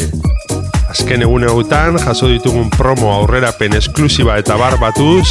Azken 0.89 1.21
egun 1.23 1.43
egutan 1.47 1.99
jaso 1.99 2.27
ditugun 2.27 2.69
promo 2.69 3.13
aurrerapen 3.13 3.73
esklusiba 3.79 4.37
eta 4.41 4.57
barbatuz, 4.59 5.27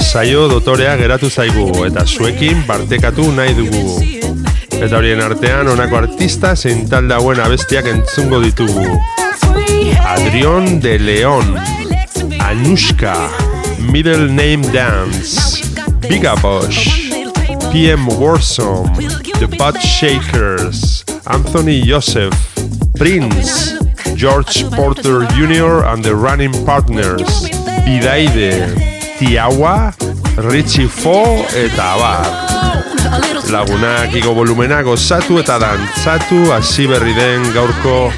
saio 0.00 0.48
dotorea 0.48 0.96
geratu 0.96 1.30
zaigu 1.30 1.84
eta 1.86 2.06
zuekin 2.06 2.66
bartekatu 2.66 3.32
nahi 3.32 3.54
dugu. 3.56 4.02
Eta 4.82 4.96
horien 4.98 5.22
artean 5.22 5.68
honako 5.68 5.96
artista 5.96 6.56
zein 6.56 6.88
talde 6.88 7.14
hauen 7.14 7.40
abestiak 7.40 7.86
entzungo 7.86 8.40
ditugu. 8.40 9.00
Adrión 10.06 10.80
de 10.80 10.98
León, 10.98 11.54
Anushka, 12.42 13.14
Middle 13.92 14.28
Name 14.28 14.62
Dance, 14.72 15.62
Bigabosh, 16.02 17.10
PM 17.72 18.06
Warsome, 18.20 18.92
The 19.38 19.48
Butt 19.56 19.80
Shakers, 19.80 21.04
Anthony 21.26 21.82
Joseph, 21.82 22.34
Prince, 22.96 23.78
George 24.14 24.64
Porter 24.70 25.24
Jr. 25.34 25.86
and 25.86 26.04
the 26.04 26.14
Running 26.14 26.52
Partners, 26.66 27.48
Bidaide, 27.86 28.74
Tiawa, 29.18 29.94
Richie 30.50 30.88
Fo 30.88 31.46
eta 31.54 31.94
Abar. 31.94 32.26
Lagunak 33.50 34.14
igo 34.14 34.34
volumena 34.34 34.82
gozatu 34.82 35.38
eta 35.38 35.58
dantzatu 35.58 36.52
hasi 36.52 36.86
berri 36.86 37.14
den 37.14 37.44
gaurko 37.54 38.12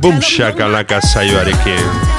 bumshakalaka 0.00 1.00
saioarekin. 1.00 2.17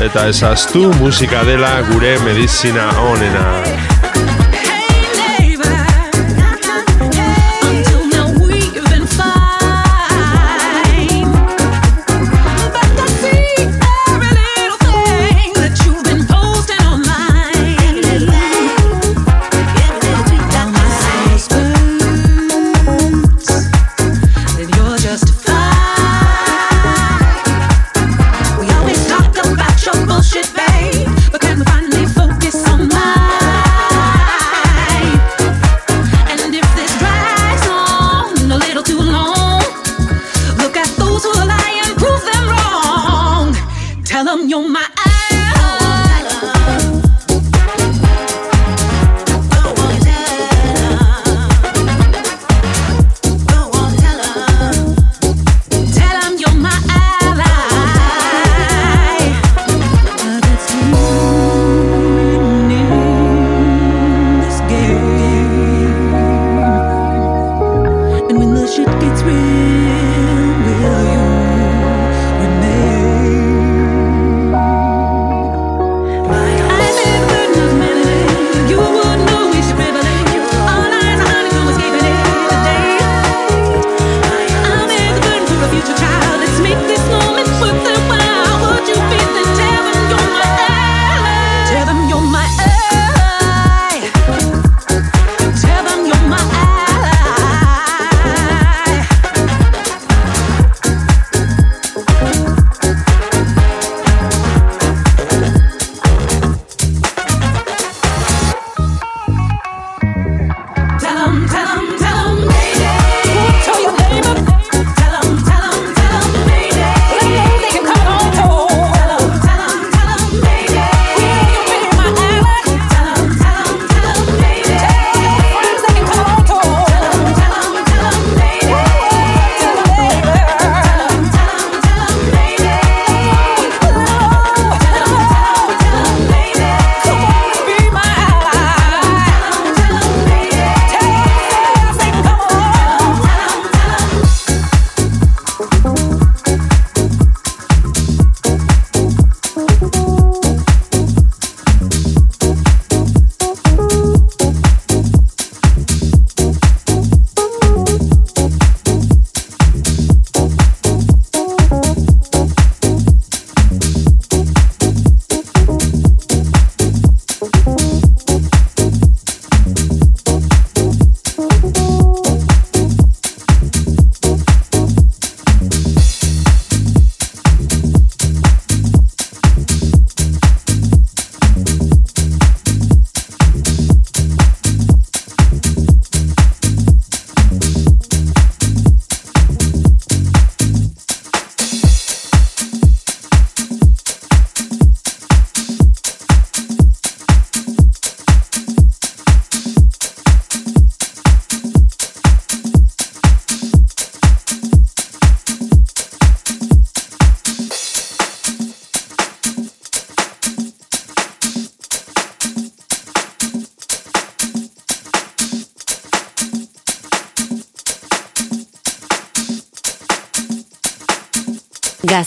Eta 0.00 0.26
ezaztu 0.28 0.92
musika 1.00 1.44
dela 1.44 1.82
gure 1.92 2.18
medizina 2.24 2.88
onena. 3.12 3.89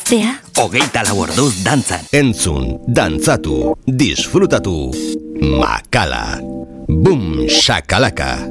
Gaztea. 0.03 0.35
Hogeita 0.59 1.01
lau 1.07 1.21
orduz 1.23 1.61
dantzan. 1.63 2.01
Entzun, 2.11 2.73
dantzatu, 2.91 3.71
disfrutatu. 3.87 4.91
Makala. 5.39 6.41
Bum, 6.87 7.47
shakalaka. 7.47 8.43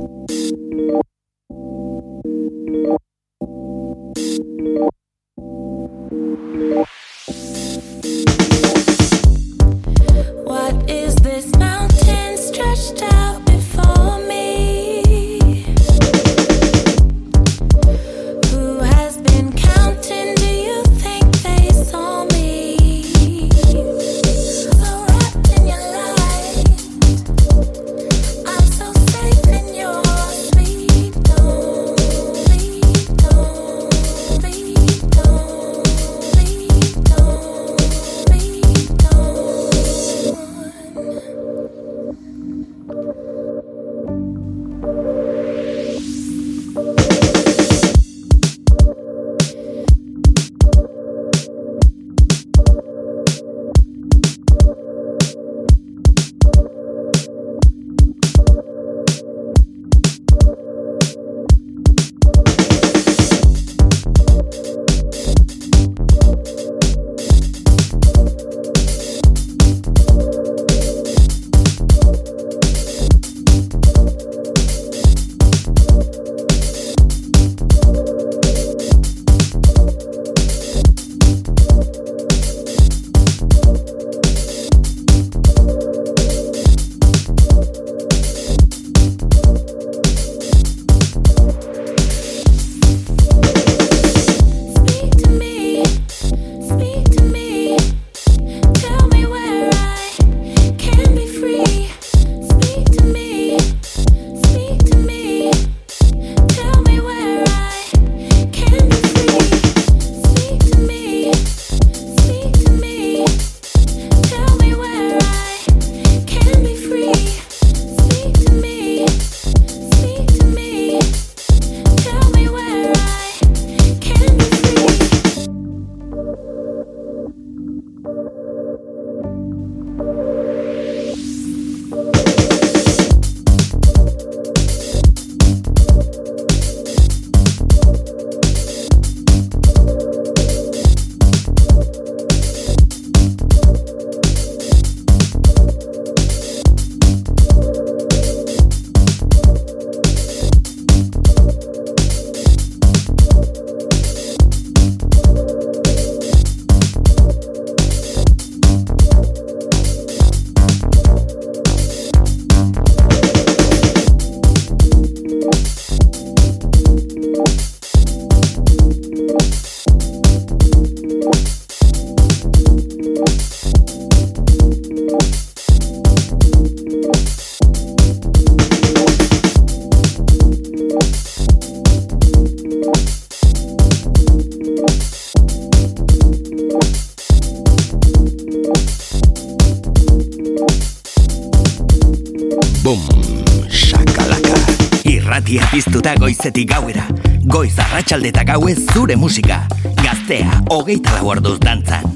Goizetik 196.43 196.73
gauera 196.75 197.05
Goiz 197.47 197.79
arratsaldetak 197.79 198.49
gauez 198.49 198.79
zure 198.95 199.15
musika. 199.17 199.61
Gaztea, 200.03 200.63
hogeita 200.75 201.15
lau 201.21 201.29
orduz 201.37 201.59
dantzan 201.63 202.12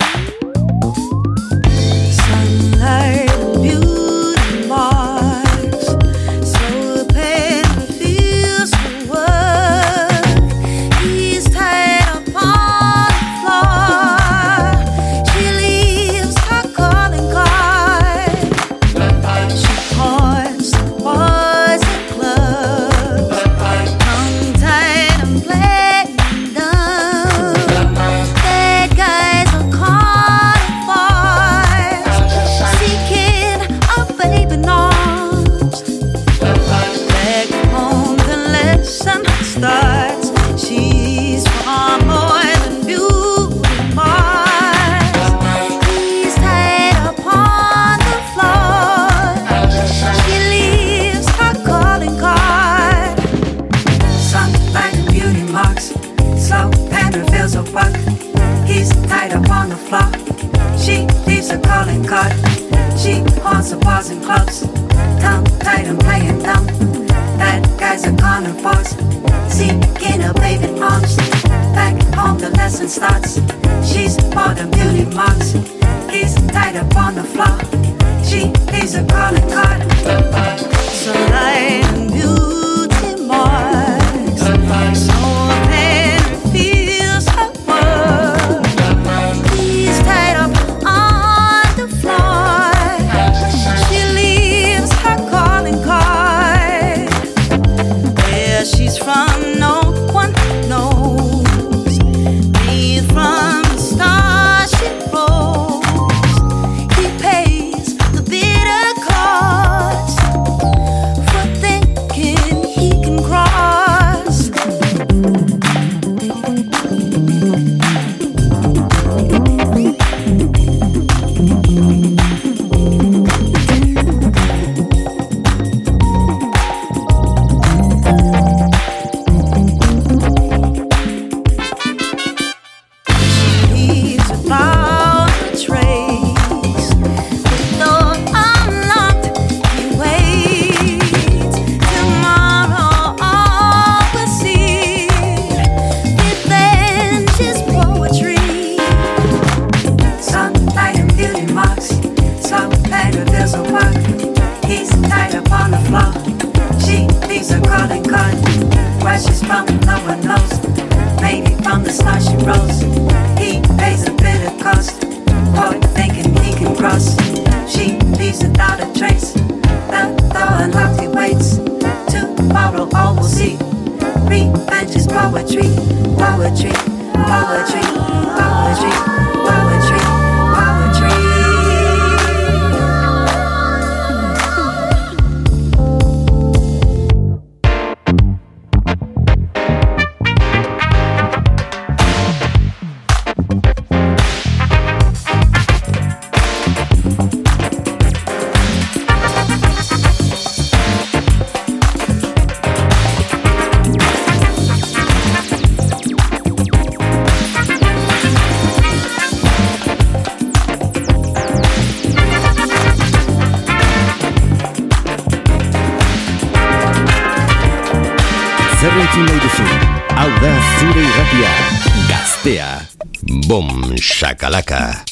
Shakalaka. 224.17 225.05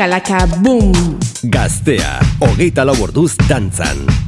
Shakalaka, 0.00 0.46
boom. 0.62 0.92
Gaztea, 1.52 2.20
hogeita 2.40 2.84
lau 2.88 2.96
orduz 3.04 3.36
dantzan. 3.48 4.19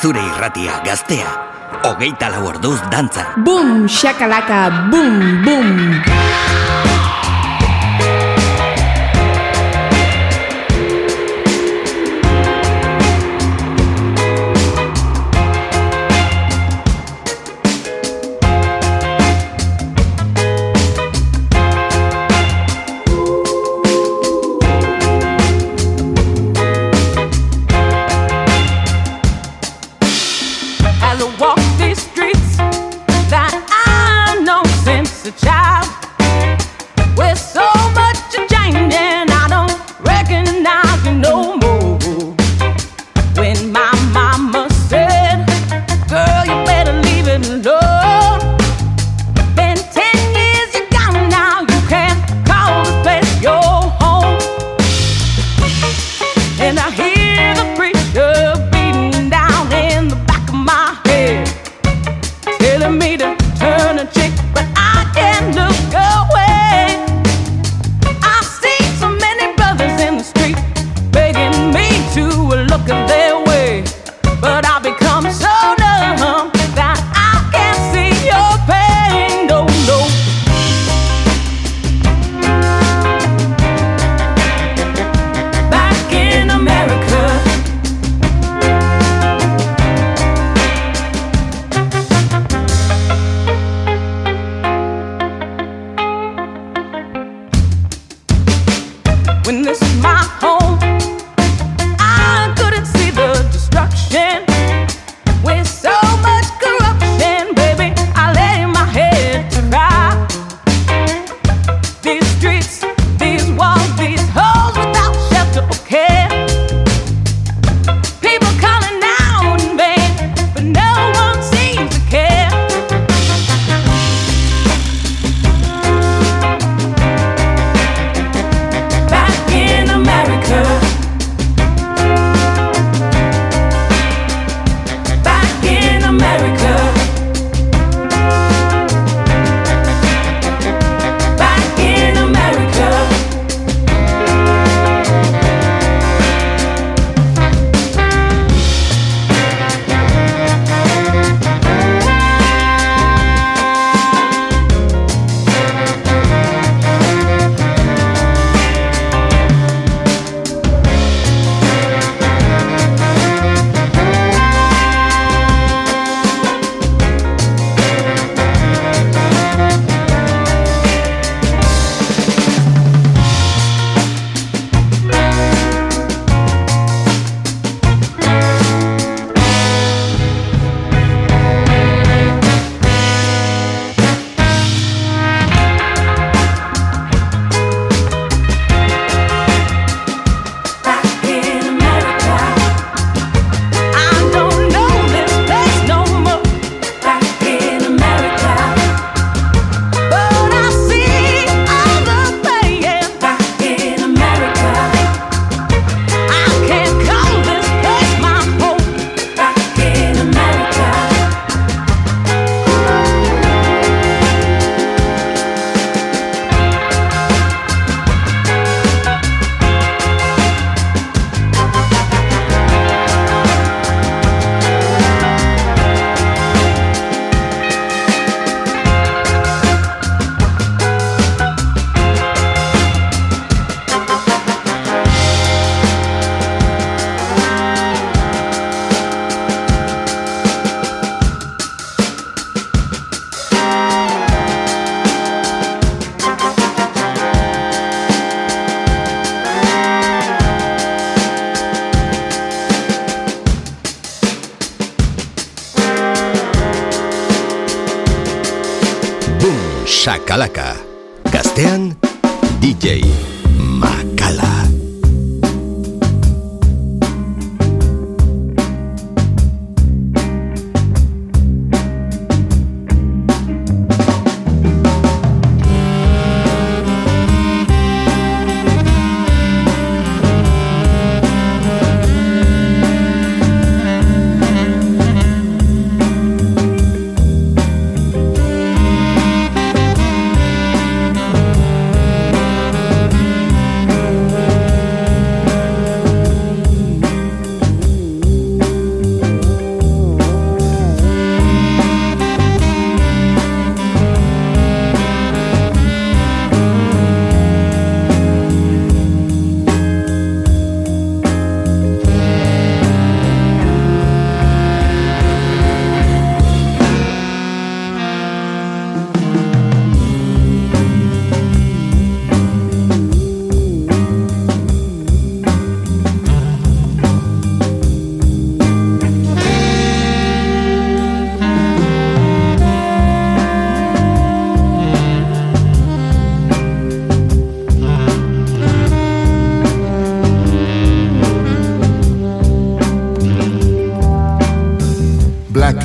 Zure 0.00 0.20
irratia 0.24 0.80
gaztea. 0.84 1.30
Hogeita 1.84 2.30
lau 2.32 2.46
orduz 2.48 2.80
dantza. 2.90 3.26
Boom, 3.44 3.86
shakalaka, 3.88 4.88
boom, 4.90 5.42
boom. 5.44 6.79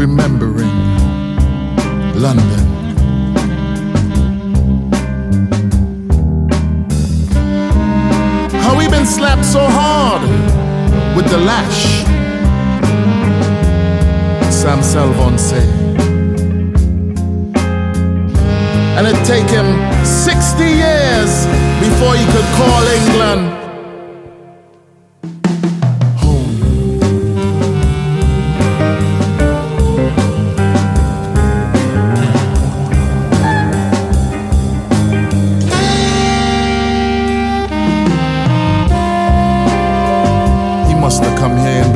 remembering 0.00 0.72
London. 2.14 2.64
How 8.62 8.78
we 8.78 8.88
been 8.88 9.04
slapped 9.04 9.44
so 9.44 9.60
hard 9.60 10.22
with 11.14 11.28
the 11.28 11.36
lash. 11.36 12.02
Sam 14.50 14.80
Selvon 14.80 15.38
say. 15.38 15.66
And 18.96 19.06
it 19.06 19.18
take 19.26 19.50
him 19.50 19.68
60 20.02 20.64
years 20.64 21.44
before 21.84 22.14
he 22.16 22.24
could 22.32 22.48
call 22.56 22.82
England 22.88 23.59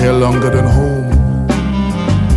here 0.00 0.12
longer 0.12 0.48
than 0.48 0.64
home 0.64 1.12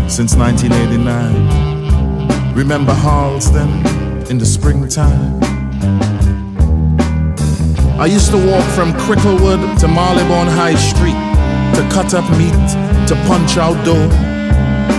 since 0.10 0.36
1989. 0.36 2.54
Remember 2.54 2.94
Harlesden 2.94 3.70
in 4.30 4.38
the 4.38 4.46
springtime? 4.46 5.42
I 7.98 8.08
used 8.08 8.32
to 8.32 8.38
walk 8.38 8.66
from 8.76 8.92
Cricklewood 9.06 9.80
to 9.80 9.88
Marylebone 9.88 10.48
High 10.48 10.76
Street 10.76 11.16
to 11.78 11.88
cut 11.90 12.14
up 12.14 12.30
meat, 12.38 12.52
to 13.08 13.16
punch 13.28 13.56
out 13.56 13.82
dough. 13.86 14.10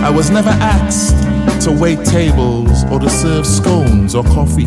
I 0.03 0.09
was 0.09 0.31
never 0.31 0.49
asked 0.49 1.15
to 1.65 1.71
wait 1.71 2.03
tables 2.03 2.83
or 2.85 2.99
to 2.99 3.11
serve 3.11 3.45
scones 3.45 4.15
or 4.15 4.23
coffee. 4.23 4.65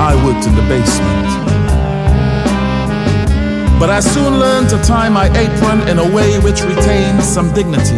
I 0.00 0.16
worked 0.24 0.46
in 0.48 0.56
the 0.56 0.62
basement. 0.62 1.59
But 3.80 3.88
I 3.88 4.00
soon 4.00 4.38
learned 4.38 4.68
to 4.68 4.78
tie 4.82 5.08
my 5.08 5.28
apron 5.28 5.88
in 5.88 5.98
a 5.98 6.14
way 6.14 6.38
which 6.38 6.60
retained 6.60 7.22
some 7.22 7.50
dignity. 7.54 7.96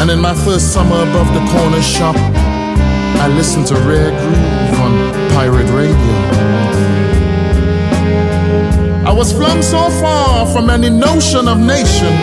And 0.00 0.10
in 0.10 0.18
my 0.18 0.32
first 0.32 0.72
summer 0.72 0.96
above 0.96 1.28
the 1.34 1.44
corner 1.52 1.82
shop, 1.82 2.16
I 2.16 3.28
listened 3.28 3.66
to 3.66 3.74
Rare 3.74 4.12
Groove 4.18 4.80
on 4.80 4.92
pirate 5.36 5.68
radio. 5.76 6.14
I 9.04 9.12
was 9.12 9.30
flung 9.30 9.60
so 9.60 9.90
far 10.00 10.46
from 10.46 10.70
any 10.70 10.88
notion 10.88 11.46
of 11.46 11.58
nation. 11.58 12.14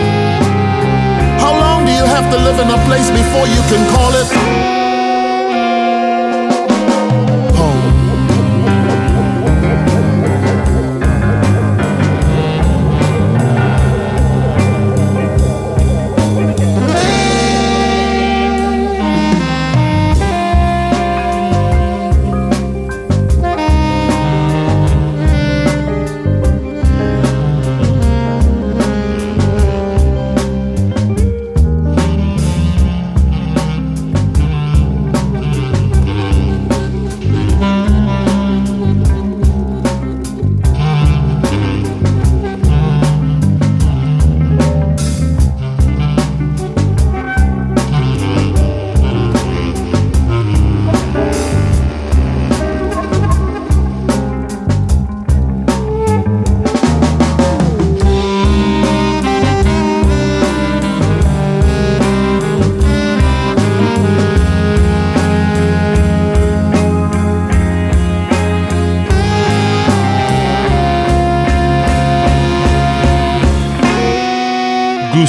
How 1.38 1.52
long 1.56 1.86
do 1.86 1.92
you 1.92 2.04
have 2.04 2.32
to 2.32 2.38
live 2.38 2.58
in 2.58 2.68
a 2.68 2.80
place 2.88 3.08
before 3.10 3.46
you 3.46 3.62
can 3.70 3.82
call 3.94 4.10
it 4.12 4.81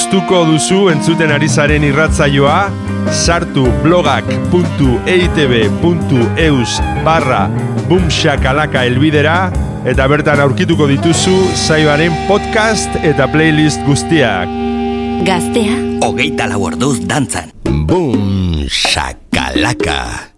gustuko 0.04 0.42
duzu 0.44 0.90
entzuten 0.92 1.32
ari 1.32 1.48
zaren 1.48 1.80
irratzaioa, 1.88 2.68
sartu 3.08 3.64
blogak.eitb.eus 3.86 6.74
barra 7.06 7.46
bumshakalaka 7.88 8.84
elbidera 8.90 9.38
eta 9.88 10.08
bertan 10.12 10.44
aurkituko 10.44 10.90
dituzu 10.92 11.38
zaibaren 11.56 12.12
podcast 12.28 12.92
eta 13.00 13.32
playlist 13.32 13.80
guztiak. 13.88 14.52
Gaztea, 15.24 15.80
hogeita 16.04 16.52
lau 16.52 16.68
orduz 16.68 17.00
dantzan. 17.08 17.56
Boom 17.64 18.68
shakalaka. 18.68 20.33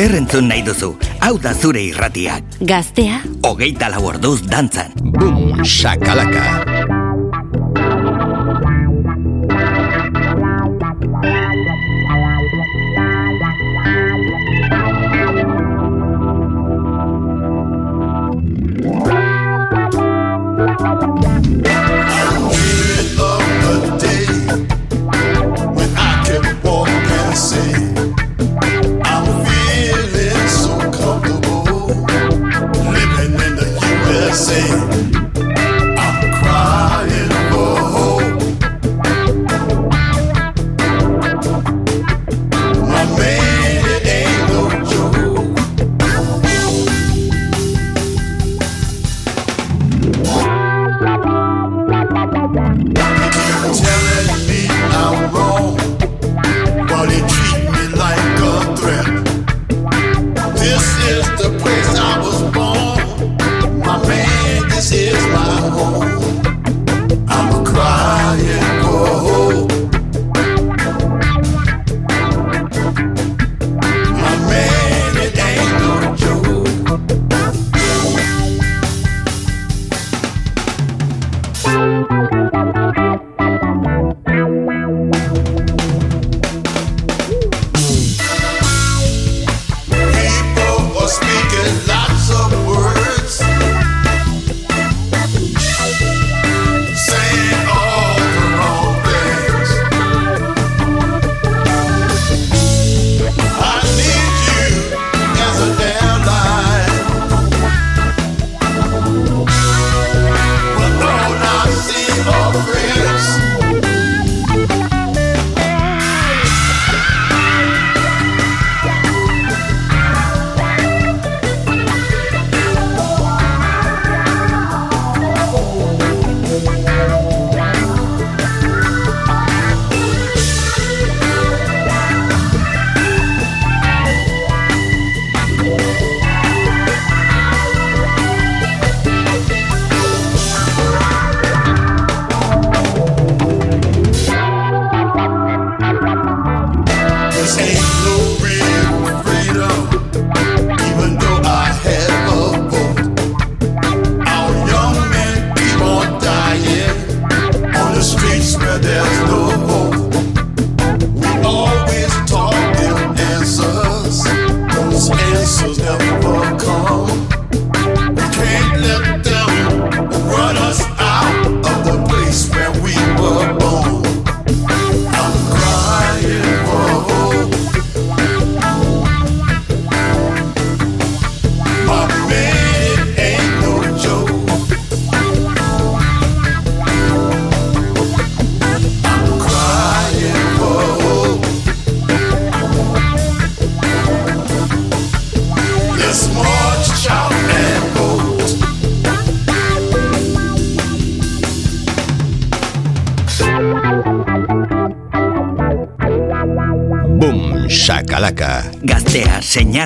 Zer 0.00 0.14
entzun 0.16 0.46
nahi 0.48 0.62
duzu? 0.64 0.94
Hau 1.20 1.34
da 1.44 1.50
zure 1.52 1.82
irratia. 1.84 2.38
Gaztea. 2.64 3.18
Ogeita 3.44 3.92
lau 3.92 4.06
orduz 4.14 4.38
dantzan. 4.48 4.96
Bum, 4.96 5.60
shakalaka. 5.60 6.69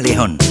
León. 0.01 0.44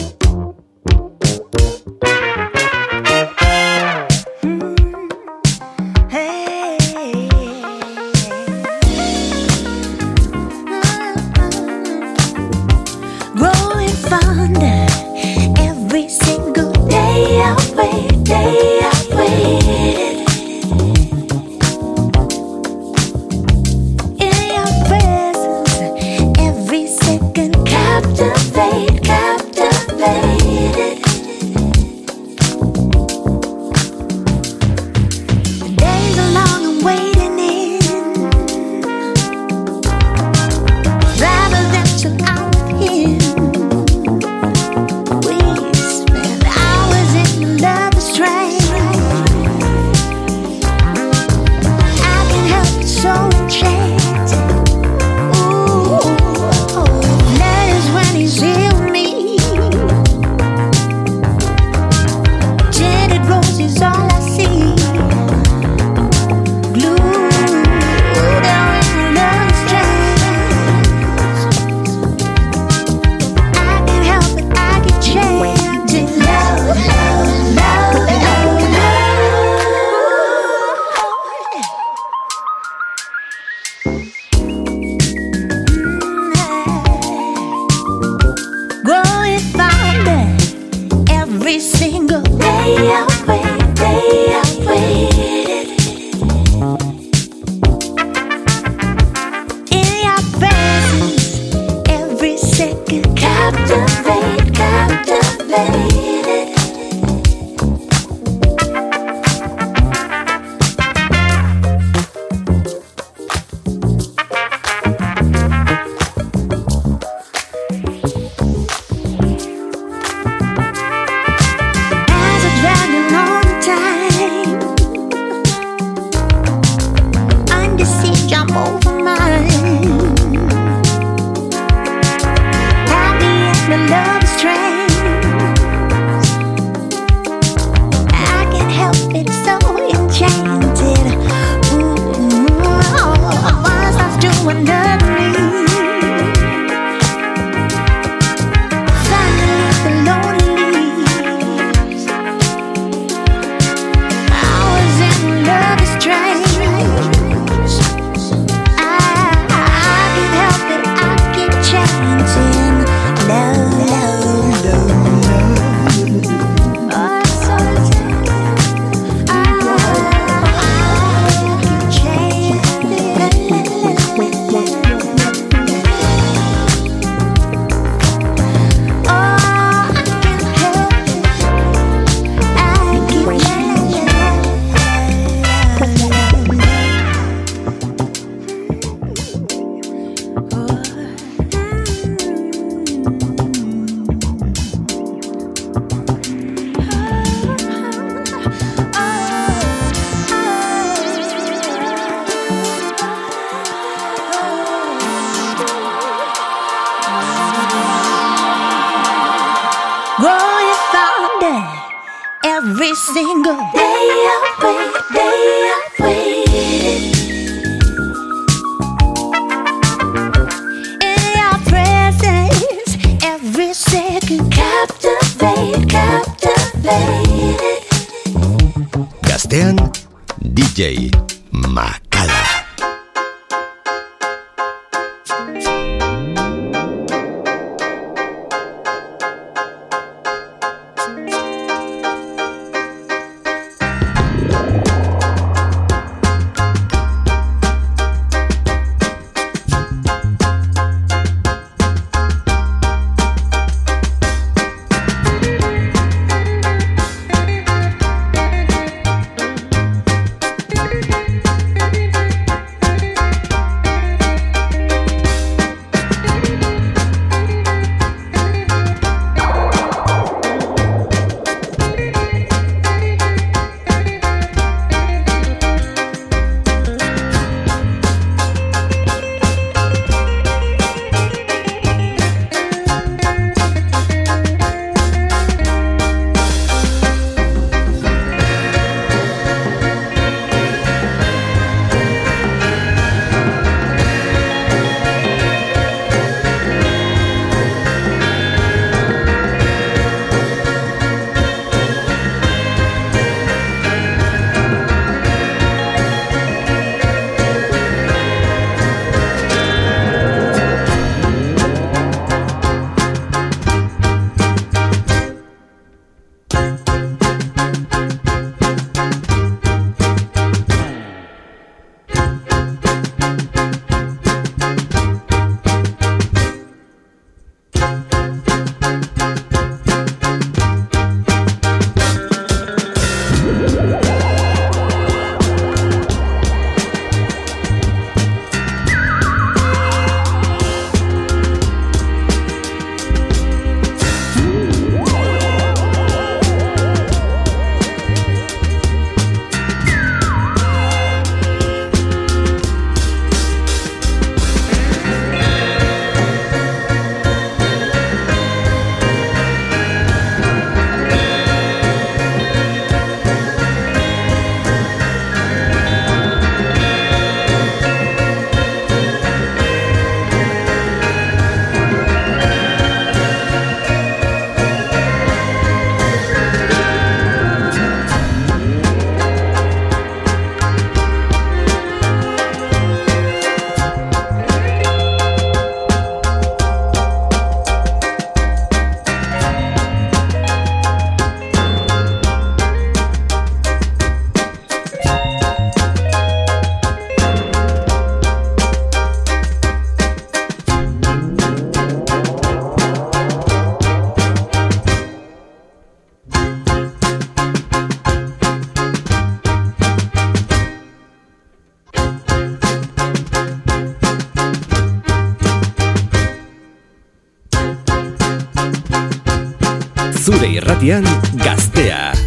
Irratian 420.84 421.06
gaztea. 421.36 422.23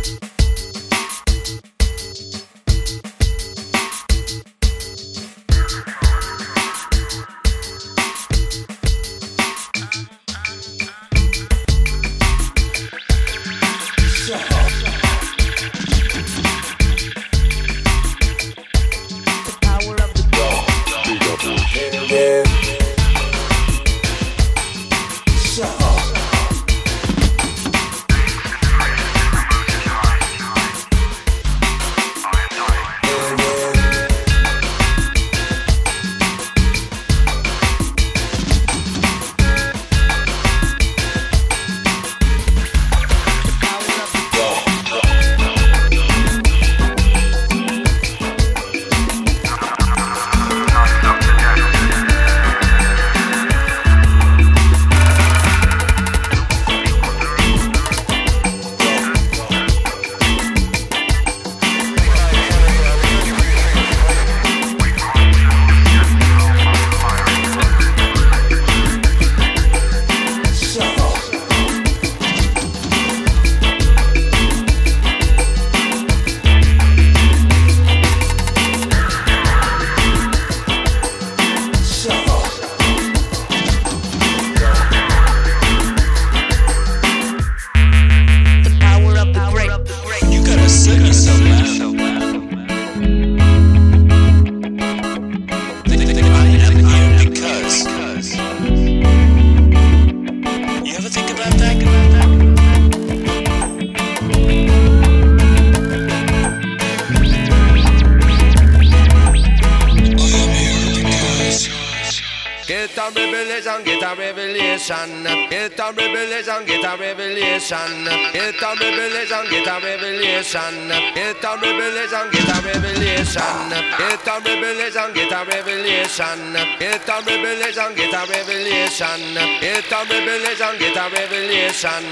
Revelation. 117.71 118.33
Get 118.33 118.63
a 118.63 118.75
revelation, 118.75 119.45
get 119.51 119.67
a 119.67 119.81
revelation. 119.81 120.89
Get 121.15 121.45
a 121.45 121.57
revelation, 121.57 122.31
get 122.31 122.49
a 122.49 122.63
revelation. 122.63 123.71
Get 123.99 124.27
a 124.27 124.41
revelation, 124.45 125.13
get 125.15 125.33
a 125.33 125.45
revelation. 125.45 126.53
Get 126.79 127.09
a 127.09 127.23
revelation, 127.27 127.95
get 127.95 128.15
a 128.15 128.27
revelation. 128.27 129.35
Get 129.61 129.93
a 129.93 130.05
revelation, 130.09 130.79
get 130.79 130.97
a 130.97 131.11
revelation. 131.11 132.05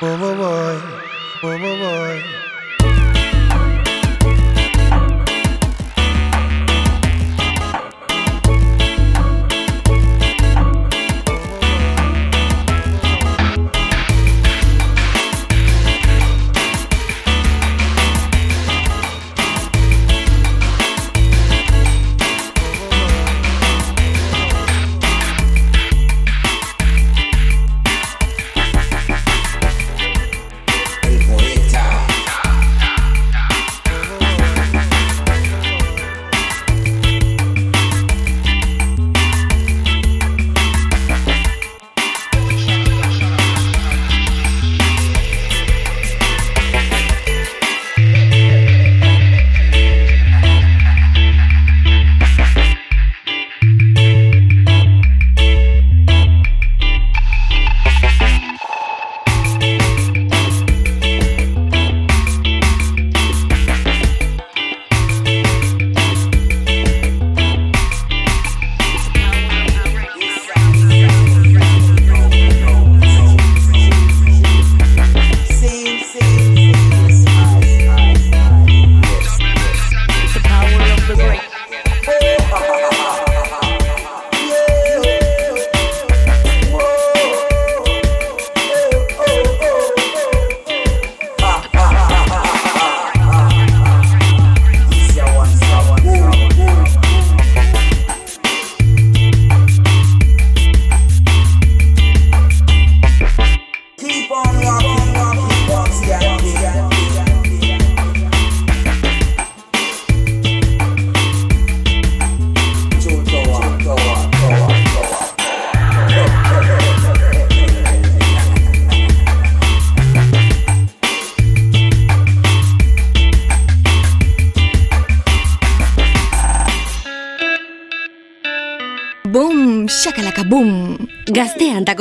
Boy, 0.00 0.16
boy, 0.16 0.34
boy, 0.34 1.58
boy, 1.58 1.58
boy, 1.58 2.45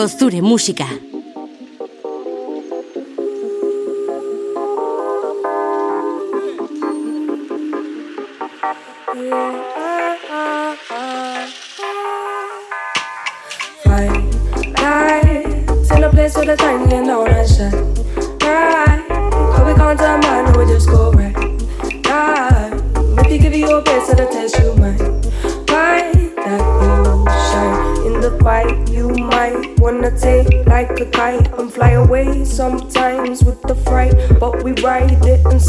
Ozture 0.06 0.39
Música. 0.39 1.05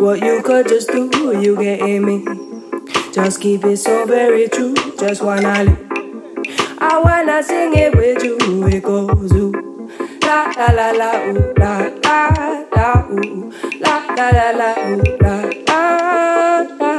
what 0.00 0.20
you 0.20 0.42
could 0.42 0.68
just 0.68 0.88
do. 0.90 1.40
You 1.40 1.56
get 1.56 1.80
me? 2.02 2.24
Just 3.12 3.40
keep 3.40 3.64
it 3.64 3.78
so 3.78 4.06
very 4.06 4.48
true. 4.48 4.74
Just 4.98 5.22
wanna 5.22 5.64
live. 5.64 5.78
I 6.78 7.00
wanna 7.04 7.42
sing 7.42 7.74
it 7.74 7.96
with 7.96 8.22
you. 8.22 8.38
It 8.68 8.82
goes 8.84 9.32
ooh 9.32 9.52
la 10.22 10.52
la 10.56 10.68
la 10.72 10.90
la 10.92 11.10
ooh 11.26 11.52
la 11.56 11.90
la 12.04 12.64
la 12.76 13.06
ooh 13.10 13.52
la 13.80 14.06
la 14.16 14.30
la 14.30 14.50
la 14.52 14.74
ooh 14.88 15.02
la 15.20 15.34
la. 15.66 16.62
la. 16.78 16.98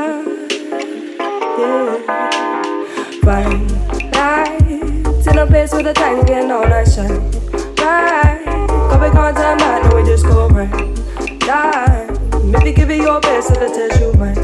Yeah. 1.57 2.29
Fine 3.23 3.67
lights 4.11 5.27
in 5.27 5.37
a 5.37 5.45
place 5.45 5.71
where 5.71 5.83
the 5.83 5.93
time 5.93 6.25
getting 6.25 6.51
all 6.51 6.67
night 6.67 6.87
shine. 6.87 7.31
Right, 7.77 8.41
we 9.01 9.09
can't 9.09 9.37
turn 9.37 9.57
back, 9.57 9.83
no, 9.83 9.95
we 9.95 10.03
just 10.03 10.25
go 10.25 10.47
right. 10.49 10.95
Die, 11.39 12.18
maybe 12.49 12.73
give 12.73 12.89
it 12.89 13.01
your 13.01 13.21
best 13.21 13.51
if 13.51 13.57
it 13.57 13.73
tells 13.73 13.99
you 14.01 14.13
mine. 14.19 14.35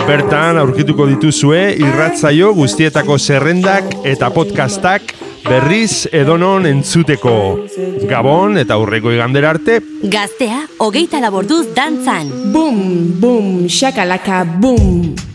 Bertan 0.07 0.57
aurkituko 0.57 1.05
dituzue 1.09 1.75
irratzaio 1.77 2.53
guztietako 2.57 3.17
zerrendak 3.19 3.83
eta 4.03 4.29
podcastak 4.33 5.01
berriz 5.45 6.07
edonon 6.11 6.65
entzuteko. 6.65 7.59
Gabon 8.09 8.57
eta 8.57 8.73
aurreko 8.79 9.11
igandera 9.13 9.49
arte. 9.55 9.81
Gaztea, 10.03 10.65
hogeita 10.79 11.19
laborduz 11.21 11.67
dantzan. 11.75 12.51
Bum, 12.53 13.19
bum, 13.21 13.67
shakalaka, 13.69 14.45
bum. 14.59 15.28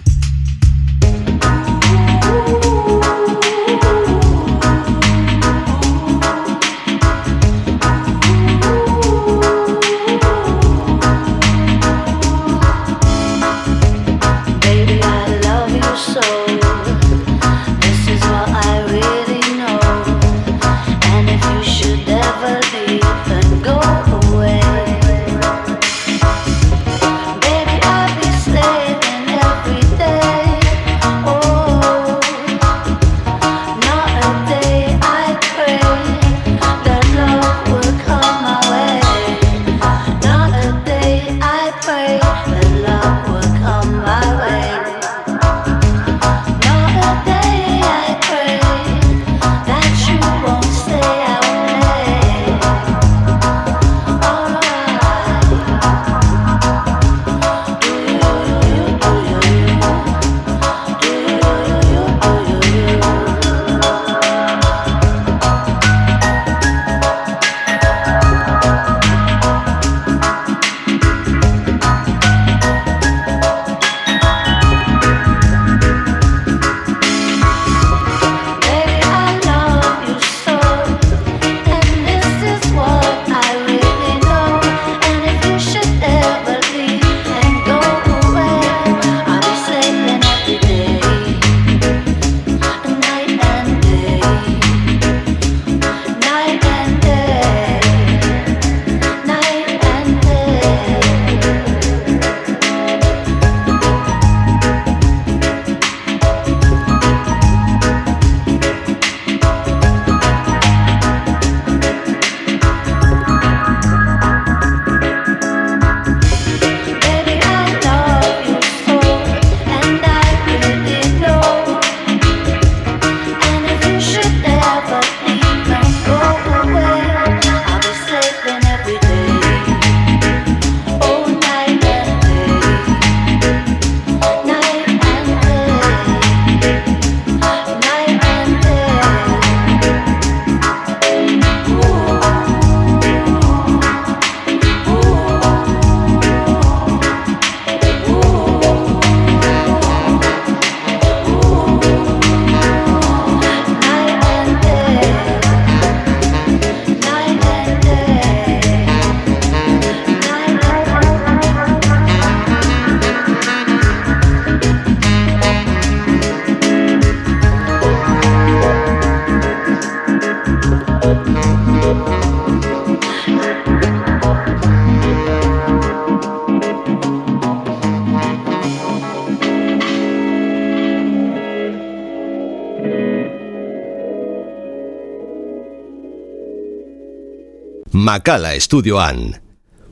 Makala 188.04 188.52
estudioan. 188.52 189.32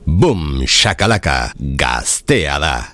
Boom, 0.05 0.67
shakalaka, 0.67 1.49
gaztea 1.57 2.59
da. 2.61 2.92